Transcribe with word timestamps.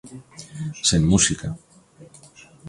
Sen 0.87 1.01
música. 1.11 1.47